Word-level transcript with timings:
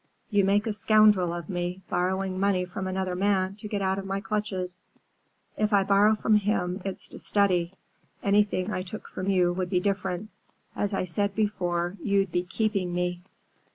You 0.31 0.43
make 0.45 0.65
a 0.65 0.73
scoundrel 0.73 1.31
of 1.31 1.47
me, 1.47 1.83
borrowing 1.87 2.39
money 2.39 2.65
from 2.65 2.87
another 2.87 3.13
man 3.15 3.55
to 3.57 3.67
get 3.67 3.83
out 3.83 3.99
of 3.99 4.05
my 4.07 4.19
clutches." 4.19 4.79
"If 5.57 5.73
I 5.73 5.83
borrow 5.83 6.15
from 6.15 6.37
him, 6.37 6.81
it's 6.83 7.07
to 7.09 7.19
study. 7.19 7.73
Anything 8.23 8.71
I 8.73 8.81
took 8.81 9.07
from 9.07 9.29
you 9.29 9.53
would 9.53 9.69
be 9.69 9.79
different. 9.79 10.31
As 10.75 10.95
I 10.95 11.05
said 11.05 11.35
before, 11.35 11.97
you'd 12.01 12.31
be 12.31 12.41
keeping 12.41 12.95
me." 12.95 13.21